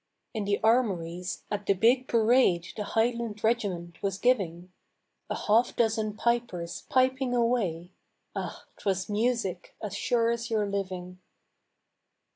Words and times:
In 0.33 0.45
the 0.45 0.59
armories, 0.63 1.43
at 1.51 1.67
the 1.67 1.75
big 1.75 2.07
parade 2.07 2.65
The 2.75 2.83
highland 2.83 3.43
regiment 3.43 4.01
was 4.01 4.17
giving, 4.17 4.71
A 5.29 5.35
half 5.37 5.75
dozen 5.75 6.15
pipers 6.15 6.85
piping 6.89 7.35
away 7.35 7.91
Ah! 8.35 8.65
'twas 8.79 9.09
music, 9.09 9.75
as 9.79 9.95
sure 9.95 10.31
as 10.31 10.49
your 10.49 10.65
living. 10.67 11.19